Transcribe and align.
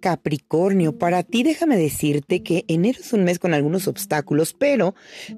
Capricornio, 0.00 0.98
para 0.98 1.22
ti 1.22 1.42
déjame 1.42 1.76
decirte 1.76 2.42
que 2.42 2.64
enero 2.68 2.98
es 3.00 3.12
un 3.12 3.24
mes 3.24 3.38
con 3.38 3.54
algunos 3.54 3.86
obstáculos, 3.86 4.54
pero 4.54 4.94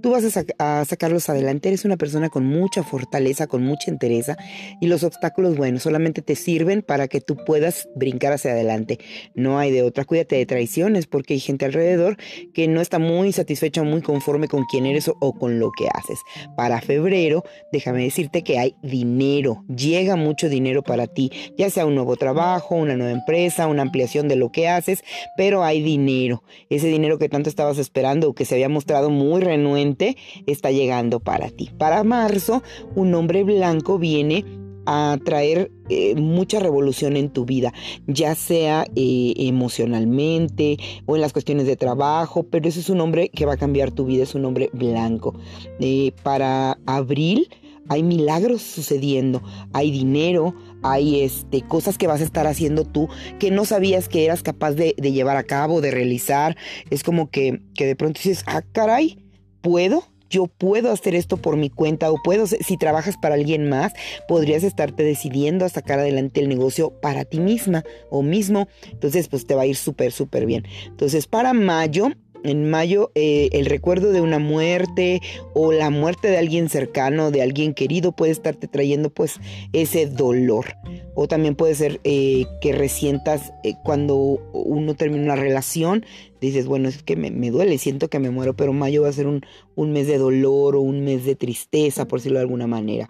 tú 0.00 0.10
vas 0.10 0.24
a, 0.58 0.84
sacarlos 0.84 1.28
adelante. 1.28 1.68
Eres 1.68 1.84
una 1.84 1.96
persona 1.96 2.28
con 2.28 2.44
mucha 2.46 2.82
fortaleza, 2.82 3.46
con 3.46 3.62
mucha 3.62 3.90
entereza 3.90 4.36
y 4.80 4.86
los 4.86 5.04
obstáculos, 5.04 5.56
bueno, 5.56 5.78
solamente 5.78 6.22
te 6.22 6.34
sirven 6.34 6.82
para 6.82 7.08
que 7.08 7.20
tú 7.20 7.36
puedas 7.36 7.88
brincar 7.94 8.32
hacia 8.32 8.52
adelante. 8.52 8.98
No 9.34 9.58
hay 9.58 9.70
de 9.70 9.82
otra. 9.82 10.04
Cuídate 10.04 10.36
de 10.36 10.46
traiciones 10.46 11.06
porque 11.06 11.34
hay 11.34 11.40
gente 11.40 11.64
alrededor 11.64 12.16
que 12.54 12.68
no 12.68 12.80
está 12.80 12.98
muy 12.98 13.32
satisfecha 13.32 13.82
muy 13.82 14.02
conforme 14.02 14.48
con 14.48 14.64
quién 14.64 14.86
eres 14.86 15.08
o, 15.08 15.16
o 15.20 15.32
con 15.34 15.58
lo 15.58 15.70
que 15.72 15.88
haces. 15.92 16.18
Para 16.56 16.80
febrero, 16.80 17.44
déjame 17.72 18.02
decirte 18.04 18.42
que 18.42 18.58
hay 18.58 18.74
dinero. 18.82 19.64
Llega 19.68 20.16
mucho 20.16 20.48
dinero 20.48 20.82
para 20.82 21.06
ti, 21.06 21.30
ya 21.56 21.70
sea 21.70 21.86
un 21.86 21.94
nuevo 21.94 22.16
trabajo, 22.16 22.74
una 22.74 22.96
nueva 22.96 23.12
empresa, 23.12 23.66
una 23.66 23.82
ampliación 23.82 24.28
de 24.28 24.36
lo 24.36 24.45
que 24.50 24.68
haces, 24.68 25.04
pero 25.36 25.64
hay 25.64 25.82
dinero. 25.82 26.42
Ese 26.70 26.88
dinero 26.88 27.18
que 27.18 27.28
tanto 27.28 27.48
estabas 27.48 27.78
esperando 27.78 28.34
que 28.34 28.44
se 28.44 28.54
había 28.54 28.68
mostrado 28.68 29.10
muy 29.10 29.40
renuente 29.40 30.16
está 30.46 30.70
llegando 30.70 31.20
para 31.20 31.50
ti. 31.50 31.70
Para 31.78 32.04
marzo, 32.04 32.62
un 32.94 33.14
hombre 33.14 33.44
blanco 33.44 33.98
viene 33.98 34.44
a 34.86 35.18
traer 35.24 35.70
eh, 35.88 36.14
mucha 36.14 36.60
revolución 36.60 37.16
en 37.16 37.30
tu 37.30 37.44
vida, 37.44 37.74
ya 38.06 38.34
sea 38.34 38.86
eh, 38.94 39.34
emocionalmente 39.36 40.78
o 41.04 41.16
en 41.16 41.22
las 41.22 41.32
cuestiones 41.32 41.66
de 41.66 41.76
trabajo, 41.76 42.44
pero 42.44 42.68
ese 42.68 42.80
es 42.80 42.88
un 42.88 43.00
hombre 43.00 43.28
que 43.28 43.46
va 43.46 43.54
a 43.54 43.58
cambiar 43.58 43.90
tu 43.90 44.06
vida, 44.06 44.22
es 44.22 44.34
un 44.34 44.44
hombre 44.44 44.70
blanco. 44.72 45.34
Eh, 45.80 46.12
para 46.22 46.78
abril 46.86 47.48
hay 47.88 48.02
milagros 48.02 48.62
sucediendo, 48.62 49.42
hay 49.72 49.90
dinero, 49.90 50.54
hay 50.82 51.22
este, 51.22 51.62
cosas 51.62 51.98
que 51.98 52.06
vas 52.06 52.20
a 52.20 52.24
estar 52.24 52.46
haciendo 52.46 52.84
tú 52.84 53.08
que 53.38 53.50
no 53.50 53.64
sabías 53.64 54.08
que 54.08 54.24
eras 54.24 54.42
capaz 54.42 54.72
de, 54.72 54.94
llevar 54.94 55.36
a 55.36 55.44
cabo, 55.44 55.80
de 55.80 55.90
realizar. 55.90 56.56
Es 56.90 57.02
como 57.02 57.30
que, 57.30 57.62
que 57.74 57.86
de 57.86 57.96
pronto 57.96 58.20
dices, 58.22 58.42
ah, 58.46 58.62
caray, 58.72 59.24
¿puedo? 59.60 60.04
yo 60.28 60.46
puedo 60.46 60.90
hacer 60.90 61.14
esto 61.14 61.36
por 61.36 61.56
mi 61.56 61.70
cuenta 61.70 62.10
o 62.10 62.20
puedo, 62.22 62.46
si 62.46 62.76
trabajas 62.76 63.16
para 63.16 63.34
alguien 63.34 63.68
más, 63.68 63.92
podrías 64.28 64.64
estarte 64.64 65.02
decidiendo 65.02 65.64
a 65.64 65.68
sacar 65.68 65.98
adelante 65.98 66.40
el 66.40 66.48
negocio 66.48 66.90
para 67.00 67.24
ti 67.24 67.38
misma 67.38 67.84
o 68.10 68.22
mismo. 68.22 68.68
Entonces, 68.90 69.28
pues 69.28 69.46
te 69.46 69.54
va 69.54 69.62
a 69.62 69.66
ir 69.66 69.76
súper, 69.76 70.12
súper 70.12 70.46
bien. 70.46 70.64
Entonces, 70.86 71.26
para 71.26 71.52
mayo, 71.52 72.08
en 72.46 72.70
mayo 72.70 73.10
eh, 73.14 73.48
el 73.52 73.66
recuerdo 73.66 74.12
de 74.12 74.20
una 74.20 74.38
muerte 74.38 75.20
o 75.54 75.72
la 75.72 75.90
muerte 75.90 76.28
de 76.28 76.38
alguien 76.38 76.68
cercano, 76.68 77.30
de 77.30 77.42
alguien 77.42 77.74
querido, 77.74 78.12
puede 78.12 78.32
estarte 78.32 78.68
trayendo 78.68 79.10
pues 79.10 79.40
ese 79.72 80.06
dolor. 80.06 80.76
O 81.14 81.28
también 81.28 81.54
puede 81.54 81.74
ser 81.74 82.00
eh, 82.04 82.46
que 82.60 82.72
resientas 82.72 83.52
eh, 83.64 83.74
cuando 83.84 84.16
uno 84.16 84.94
termina 84.94 85.24
una 85.24 85.36
relación, 85.36 86.04
dices, 86.40 86.66
bueno, 86.66 86.88
es 86.88 87.02
que 87.02 87.16
me, 87.16 87.50
duele, 87.50 87.78
siento 87.78 88.08
que 88.08 88.18
me 88.18 88.30
muero, 88.30 88.54
pero 88.54 88.72
mayo 88.72 89.02
va 89.02 89.08
a 89.08 89.12
ser 89.12 89.26
un, 89.26 89.42
un 89.74 89.92
mes 89.92 90.06
de 90.06 90.18
dolor 90.18 90.76
o 90.76 90.80
un 90.80 91.04
mes 91.04 91.24
de 91.24 91.34
tristeza, 91.34 92.06
por 92.06 92.20
decirlo 92.20 92.38
de 92.38 92.44
alguna 92.44 92.66
manera. 92.66 93.08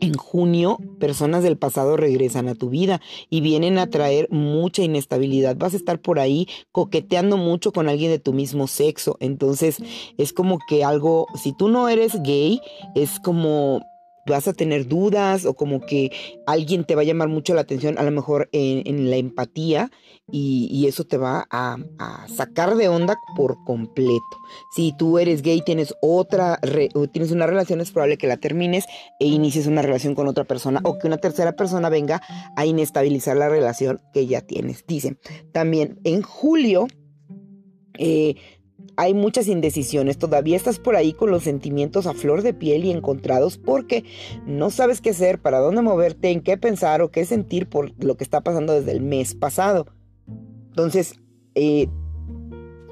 En 0.00 0.14
junio, 0.14 0.78
personas 1.00 1.42
del 1.42 1.56
pasado 1.56 1.96
regresan 1.96 2.48
a 2.48 2.54
tu 2.54 2.70
vida 2.70 3.00
y 3.30 3.40
vienen 3.40 3.78
a 3.78 3.88
traer 3.88 4.28
mucha 4.30 4.82
inestabilidad. 4.82 5.56
Vas 5.56 5.74
a 5.74 5.76
estar 5.76 6.00
por 6.00 6.20
ahí 6.20 6.46
coqueteando 6.72 7.36
mucho 7.36 7.72
con 7.72 7.88
alguien 7.88 8.10
de 8.10 8.18
tu 8.18 8.32
mismo 8.32 8.66
sexo. 8.66 9.16
Entonces, 9.20 9.78
es 10.16 10.32
como 10.32 10.58
que 10.68 10.84
algo, 10.84 11.26
si 11.34 11.52
tú 11.56 11.68
no 11.68 11.88
eres 11.88 12.22
gay, 12.22 12.60
es 12.94 13.18
como 13.20 13.82
vas 14.32 14.48
a 14.48 14.52
tener 14.52 14.86
dudas 14.86 15.44
o 15.44 15.54
como 15.54 15.80
que 15.80 16.10
alguien 16.46 16.84
te 16.84 16.94
va 16.94 17.02
a 17.02 17.04
llamar 17.04 17.28
mucho 17.28 17.54
la 17.54 17.62
atención, 17.62 17.98
a 17.98 18.02
lo 18.02 18.10
mejor 18.10 18.48
en, 18.52 19.10
la 19.10 19.16
empatía, 19.16 19.90
y, 20.30 20.86
eso 20.86 21.04
te 21.04 21.16
va 21.16 21.46
a, 21.50 21.76
sacar 22.34 22.76
de 22.76 22.88
onda 22.88 23.18
por 23.36 23.56
completo. 23.64 24.22
Si 24.74 24.94
tú 24.96 25.18
eres 25.18 25.42
gay, 25.42 25.62
tienes 25.62 25.94
otra, 26.00 26.60
tienes 27.12 27.30
una 27.30 27.46
relación, 27.46 27.80
es 27.80 27.90
probable 27.90 28.18
que 28.18 28.26
la 28.26 28.36
termines 28.36 28.84
e 29.20 29.26
inicies 29.26 29.66
una 29.66 29.82
relación 29.82 30.14
con 30.14 30.28
otra 30.28 30.44
persona 30.44 30.80
o 30.84 30.98
que 30.98 31.06
una 31.06 31.18
tercera 31.18 31.52
persona 31.52 31.88
venga 31.88 32.22
a 32.56 32.66
inestabilizar 32.66 33.36
la 33.36 33.48
relación 33.48 34.00
que 34.12 34.26
ya 34.26 34.40
tienes. 34.40 34.84
Dicen, 34.86 35.18
también 35.52 35.98
en 36.04 36.22
julio, 36.22 36.86
eh, 37.98 38.36
hay 38.96 39.14
muchas 39.14 39.48
indecisiones. 39.48 40.18
Todavía 40.18 40.56
estás 40.56 40.78
por 40.78 40.96
ahí 40.96 41.12
con 41.12 41.30
los 41.30 41.44
sentimientos 41.44 42.06
a 42.06 42.14
flor 42.14 42.42
de 42.42 42.54
piel 42.54 42.84
y 42.84 42.90
encontrados 42.90 43.58
porque 43.58 44.04
no 44.46 44.70
sabes 44.70 45.00
qué 45.00 45.10
hacer, 45.10 45.38
para 45.38 45.58
dónde 45.58 45.82
moverte, 45.82 46.30
en 46.30 46.40
qué 46.40 46.56
pensar 46.56 47.02
o 47.02 47.10
qué 47.10 47.24
sentir 47.24 47.68
por 47.68 47.92
lo 48.02 48.16
que 48.16 48.24
está 48.24 48.40
pasando 48.40 48.72
desde 48.72 48.92
el 48.92 49.00
mes 49.00 49.34
pasado. 49.34 49.86
Entonces, 50.70 51.14
eh, 51.54 51.88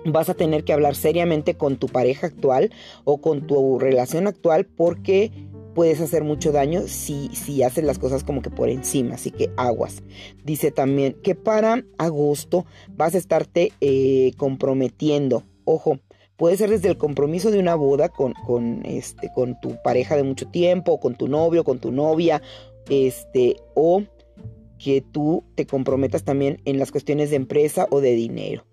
vas 0.05 0.29
a 0.29 0.35
tener 0.35 0.65
que 0.65 0.73
hablar 0.73 0.95
seriamente 0.95 1.55
con 1.55 1.77
tu 1.77 1.89
pareja 1.89 2.29
actual 2.29 2.73
o 3.05 3.21
con 3.21 3.47
tu 3.47 3.79
relación 3.79 4.27
actual 4.27 4.67
porque 4.67 5.33
puedes 5.75 6.01
hacer 6.01 6.25
mucho 6.25 6.53
daño 6.53 6.83
si, 6.87 7.29
si 7.35 7.63
haces 7.63 7.85
las 7.85 7.99
cosas 7.99 8.25
como 8.25 8.43
que 8.43 8.51
por 8.51 8.71
encima, 8.71 9.17
así 9.17 9.31
que 9.31 9.51
aguas. 9.57 10.03
Dice 10.45 10.71
también 10.71 11.17
que 11.23 11.35
para 11.35 11.85
agosto 11.99 12.65
vas 12.97 13.15
a 13.15 13.19
estarte 13.19 13.73
eh, 13.81 14.33
comprometiendo 14.37 15.43
Ojo, 15.67 15.99
puede 16.37 16.57
ser 16.57 16.71
desde 16.71 16.89
el 16.89 16.97
compromiso 16.97 17.51
de 17.51 17.59
una 17.59 17.75
boda 17.75 18.09
con, 18.09 18.33
con, 18.33 18.87
este, 18.87 19.31
con 19.35 19.61
tu 19.61 19.77
pareja 19.83 20.17
de 20.17 20.23
mucho 20.23 20.49
tiempo, 20.49 21.01
con 21.01 21.17
tu 21.17 21.29
novio, 21.29 21.65
con 21.65 21.81
tu 21.81 21.91
novia, 21.91 22.41
este, 22.89 23.57
o 23.75 24.03
que 24.79 25.03
tú 25.03 25.43
te 25.57 25.67
comprometas 25.67 26.23
también 26.23 26.63
en 26.65 26.79
las 26.79 26.93
cuestiones 26.93 27.31
de 27.31 27.37
empresa 27.37 27.89
o 27.91 28.01
de 28.01 28.13
dinero. 28.13 28.65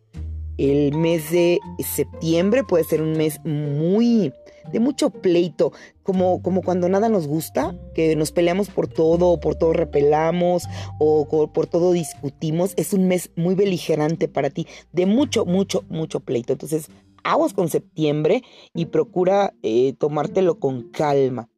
El 0.58 0.96
mes 0.96 1.32
de 1.32 1.60
septiembre 1.80 2.64
puede 2.64 2.84
ser 2.84 3.02
un 3.02 3.14
mes 3.14 3.40
muy 3.44 4.32
de 4.72 4.80
mucho 4.80 5.10
pleito, 5.10 5.74
como, 6.04 6.42
como 6.42 6.62
cuando 6.62 6.88
nada 6.90 7.10
nos 7.10 7.28
gusta, 7.28 7.76
que 7.94 8.16
nos 8.16 8.32
peleamos 8.32 8.70
por 8.70 8.88
todo, 8.88 9.40
por 9.40 9.56
todo 9.56 9.74
repelamos 9.74 10.64
o 11.00 11.28
por 11.52 11.68
todo 11.68 11.92
discutimos. 11.92 12.74
Es 12.78 12.94
un 12.94 13.08
mes 13.08 13.32
muy 13.36 13.56
beligerante 13.56 14.28
para 14.28 14.50
ti, 14.50 14.68
de 14.92 15.06
mucho, 15.06 15.46
mucho, 15.46 15.84
mucho 15.90 16.20
pleito. 16.22 16.54
Entonces, 16.54 16.90
aguas 17.24 17.54
con 17.54 17.70
septiembre 17.70 18.44
y 18.74 18.86
procura 18.86 19.54
eh, 19.64 19.94
tomártelo 19.98 20.60
con 20.60 20.90
calma. 20.92 21.50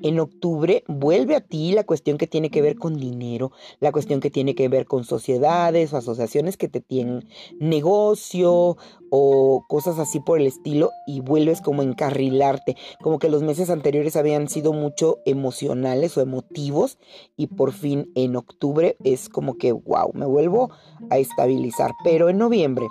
En 0.00 0.20
octubre 0.20 0.84
vuelve 0.86 1.34
a 1.34 1.40
ti 1.40 1.72
la 1.72 1.84
cuestión 1.84 2.18
que 2.18 2.26
tiene 2.26 2.50
que 2.50 2.62
ver 2.62 2.76
con 2.76 2.96
dinero, 2.96 3.52
la 3.80 3.92
cuestión 3.92 4.20
que 4.20 4.30
tiene 4.30 4.54
que 4.54 4.68
ver 4.68 4.86
con 4.86 5.04
sociedades 5.04 5.92
o 5.92 5.96
asociaciones 5.96 6.56
que 6.56 6.68
te 6.68 6.80
tienen 6.80 7.28
negocio 7.58 8.76
o 9.10 9.64
cosas 9.68 9.98
así 9.98 10.20
por 10.20 10.40
el 10.40 10.46
estilo 10.46 10.90
y 11.06 11.20
vuelves 11.20 11.60
como 11.60 11.82
a 11.82 11.84
encarrilarte, 11.84 12.76
como 13.02 13.18
que 13.18 13.28
los 13.28 13.42
meses 13.42 13.70
anteriores 13.70 14.16
habían 14.16 14.48
sido 14.48 14.72
mucho 14.72 15.18
emocionales 15.24 16.16
o 16.16 16.20
emotivos 16.20 16.98
y 17.36 17.48
por 17.48 17.72
fin 17.72 18.10
en 18.14 18.36
octubre 18.36 18.96
es 19.04 19.28
como 19.28 19.56
que 19.56 19.72
wow, 19.72 20.12
me 20.14 20.26
vuelvo 20.26 20.70
a 21.10 21.18
estabilizar, 21.18 21.92
pero 22.04 22.28
en 22.28 22.38
noviembre 22.38 22.86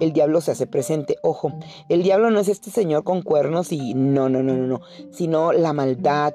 el 0.00 0.12
diablo 0.12 0.40
se 0.40 0.52
hace 0.52 0.66
presente. 0.66 1.16
Ojo, 1.22 1.52
el 1.88 2.02
diablo 2.02 2.30
no 2.30 2.40
es 2.40 2.48
este 2.48 2.70
señor 2.70 3.04
con 3.04 3.22
cuernos 3.22 3.72
y 3.72 3.94
no, 3.94 4.28
no, 4.28 4.42
no, 4.42 4.54
no, 4.54 4.66
no, 4.66 4.80
sino 5.10 5.52
la 5.52 5.72
maldad, 5.72 6.34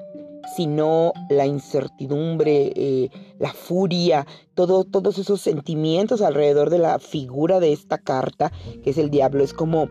sino 0.56 1.12
la 1.30 1.46
incertidumbre, 1.46 2.72
eh, 2.74 3.10
la 3.38 3.52
furia, 3.52 4.26
todo, 4.54 4.84
todos 4.84 5.18
esos 5.18 5.40
sentimientos 5.40 6.20
alrededor 6.20 6.70
de 6.70 6.78
la 6.78 6.98
figura 6.98 7.60
de 7.60 7.72
esta 7.72 7.98
carta, 7.98 8.52
que 8.82 8.90
es 8.90 8.98
el 8.98 9.10
diablo. 9.10 9.44
Es 9.44 9.54
como, 9.54 9.88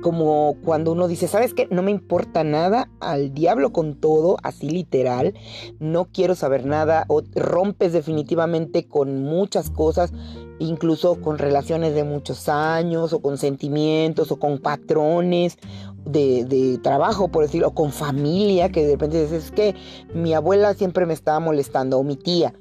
como 0.00 0.56
cuando 0.64 0.92
uno 0.92 1.08
dice, 1.08 1.28
¿sabes 1.28 1.54
qué? 1.54 1.68
No 1.70 1.82
me 1.82 1.90
importa 1.90 2.44
nada, 2.44 2.90
al 3.00 3.32
diablo 3.34 3.72
con 3.72 3.94
todo, 3.94 4.36
así 4.42 4.68
literal, 4.68 5.34
no 5.78 6.06
quiero 6.06 6.34
saber 6.34 6.66
nada, 6.66 7.04
o 7.08 7.22
rompes 7.34 7.92
definitivamente 7.92 8.86
con 8.86 9.22
muchas 9.22 9.70
cosas 9.70 10.12
incluso 10.60 11.20
con 11.20 11.38
relaciones 11.38 11.94
de 11.94 12.04
muchos 12.04 12.48
años 12.48 13.12
o 13.12 13.20
con 13.20 13.38
sentimientos 13.38 14.30
o 14.30 14.38
con 14.38 14.58
patrones 14.58 15.56
de, 16.04 16.78
trabajo, 16.82 17.28
por 17.28 17.44
decirlo, 17.44 17.68
o 17.68 17.74
con 17.74 17.92
familia, 17.92 18.70
que 18.70 18.84
de 18.84 18.92
repente 18.92 19.22
dices, 19.22 19.44
es 19.46 19.50
que 19.50 19.74
mi 20.14 20.34
abuela 20.34 20.74
siempre 20.74 21.06
me 21.06 21.14
estaba 21.14 21.40
molestando 21.40 21.98
o 21.98 22.04
mi 22.04 22.16
tía. 22.16 22.54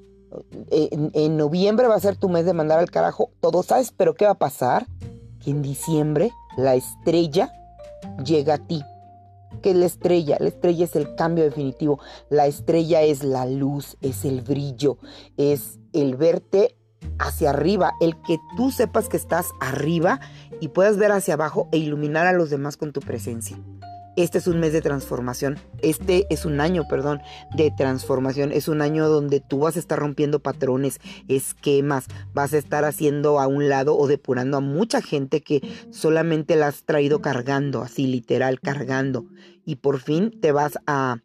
En, 0.72 1.12
en 1.14 1.38
noviembre 1.38 1.88
va 1.88 1.96
a 1.96 2.00
ser 2.00 2.16
tu 2.16 2.30
mes 2.30 2.46
de 2.46 2.54
mandar 2.54 2.80
al 2.80 2.90
carajo 2.90 3.32
todo, 3.40 3.64
¿sabes? 3.64 3.94
Pero 3.96 4.14
¿qué 4.14 4.26
va 4.26 4.32
a 4.32 4.38
pasar? 4.38 4.88
Que 5.44 5.52
en 5.52 5.62
diciembre 5.62 6.32
la 6.60 6.76
estrella 6.76 7.52
llega 8.24 8.56
a 8.56 8.58
ti. 8.58 8.84
¿Qué 9.62 9.72
es 9.72 9.76
la 9.76 9.86
estrella? 9.86 10.38
La 10.40 10.48
estrella 10.48 10.86
es 10.86 10.96
el 10.96 11.16
cambio 11.16 11.44
definitivo. 11.44 12.00
La 12.30 12.46
estrella 12.46 13.02
es 13.02 13.24
la 13.24 13.46
luz, 13.46 13.98
es 14.02 14.26
el 14.26 14.42
brillo, 14.42 14.98
es 15.38 15.80
el 15.94 16.16
verte 16.16 16.78
hacia 17.18 17.50
arriba, 17.50 17.94
el 18.00 18.16
que 18.22 18.38
tú 18.56 18.72
sepas 18.72 19.10
que 19.10 19.18
estás 19.18 19.48
arriba 19.60 20.20
y 20.62 20.70
puedas 20.70 20.98
ver 20.98 21.12
hacia 21.12 21.34
abajo 21.34 21.68
e 21.72 21.78
iluminar 21.78 22.28
a 22.28 22.34
los 22.34 22.50
demás 22.50 22.78
con 22.78 22.94
tu 22.94 23.00
presencia. 23.00 23.58
Este 24.16 24.38
es 24.38 24.48
un 24.48 24.60
mes 24.60 24.74
de 24.74 24.82
transformación. 24.82 25.58
Este 25.82 26.26
es 26.30 26.46
un 26.46 26.60
año, 26.60 26.84
perdón, 26.90 27.22
de 27.56 27.72
transformación. 27.72 28.52
Es 28.52 28.68
un 28.68 28.82
año 28.82 29.08
donde 29.08 29.40
tú 29.40 29.60
vas 29.60 29.76
a 29.76 29.80
estar 29.80 30.00
rompiendo 30.00 30.40
patrones, 30.40 31.00
esquemas, 31.28 32.06
vas 32.34 32.54
a 32.54 32.58
estar 32.58 32.86
haciendo 32.86 33.40
a 33.40 33.48
un 33.48 33.70
lado 33.70 33.98
o 33.98 34.08
depurando 34.08 34.58
a 34.58 34.62
mucha 34.62 35.02
gente 35.02 35.42
que 35.42 35.62
solamente 35.92 36.56
la 36.56 36.68
has 36.68 36.84
traído 36.84 37.22
cargando, 37.22 37.82
así 37.82 38.08
literal, 38.08 38.60
cargando. 38.60 39.26
Y 39.66 39.78
por 39.78 40.00
fin 40.00 40.32
te 40.42 40.52
vas 40.52 40.80
a, 40.88 41.18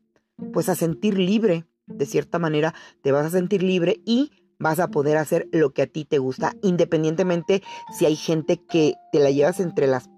pues 0.52 0.69
a 0.69 0.75
sentir 0.75 1.19
libre. 1.19 1.64
De 1.86 2.06
cierta 2.06 2.38
manera, 2.38 2.75
te 3.02 3.12
vas 3.12 3.26
a 3.26 3.31
sentir 3.31 3.62
libre 3.62 4.00
y 4.06 4.31
vas 4.58 4.78
a 4.78 4.88
poder 4.88 5.16
hacer 5.19 5.48
lo 5.52 5.72
que 5.72 5.82
a 5.82 5.86
ti 5.86 6.04
te 6.04 6.19
gusta, 6.19 6.54
independientemente 6.62 7.62
si 7.98 8.06
hay 8.06 8.16
gente 8.16 8.64
que 8.64 8.94
te 9.12 9.19
la 9.19 9.31
llevas 9.31 9.60
entre 9.60 9.86
las 9.86 10.08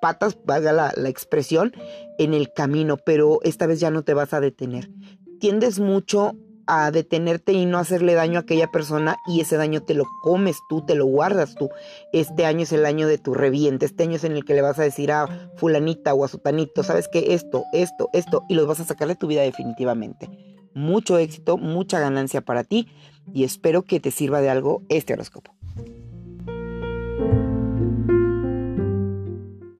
patas, 0.00 0.38
valga 0.44 0.72
la, 0.72 0.92
la, 0.96 1.08
expresión, 1.08 1.72
en 2.18 2.34
el 2.34 2.52
camino, 2.52 2.96
pero 2.96 3.38
esta 3.42 3.66
vez 3.66 3.80
ya 3.80 3.90
no 3.90 4.02
te 4.02 4.14
vas 4.14 4.32
a 4.32 4.40
detener. 4.40 4.90
Tiendes 5.38 5.80
mucho 5.80 6.34
a 6.66 6.90
detenerte 6.90 7.52
y 7.52 7.66
no 7.66 7.78
hacerle 7.78 8.14
daño 8.14 8.38
a 8.38 8.42
aquella 8.42 8.68
persona 8.68 9.16
y 9.26 9.40
ese 9.40 9.56
daño 9.56 9.82
te 9.82 9.94
lo 9.94 10.04
comes 10.22 10.58
tú, 10.68 10.84
te 10.84 10.94
lo 10.94 11.06
guardas 11.06 11.54
tú. 11.54 11.70
Este 12.12 12.46
año 12.46 12.62
es 12.62 12.72
el 12.72 12.86
año 12.86 13.06
de 13.06 13.18
tu 13.18 13.34
reviente, 13.34 13.86
este 13.86 14.04
año 14.04 14.16
es 14.16 14.24
en 14.24 14.32
el 14.32 14.44
que 14.44 14.54
le 14.54 14.62
vas 14.62 14.78
a 14.78 14.82
decir 14.82 15.12
a 15.12 15.50
fulanita 15.56 16.14
o 16.14 16.24
a 16.24 16.28
sutanito, 16.28 16.82
sabes 16.82 17.08
que 17.08 17.34
esto, 17.34 17.64
esto, 17.72 18.08
esto, 18.12 18.44
y 18.48 18.54
los 18.54 18.66
vas 18.66 18.80
a 18.80 18.84
sacar 18.84 19.08
de 19.08 19.16
tu 19.16 19.26
vida 19.26 19.42
definitivamente. 19.42 20.30
Mucho 20.74 21.18
éxito, 21.18 21.58
mucha 21.58 22.00
ganancia 22.00 22.40
para 22.40 22.64
ti 22.64 22.88
y 23.32 23.44
espero 23.44 23.82
que 23.82 24.00
te 24.00 24.10
sirva 24.10 24.40
de 24.40 24.50
algo 24.50 24.82
este 24.88 25.12
horóscopo. 25.12 25.52